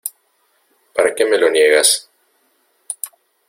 [0.95, 2.09] ¿para qué me lo niegas?